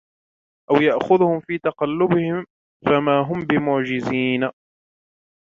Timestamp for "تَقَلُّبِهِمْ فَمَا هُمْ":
1.57-3.39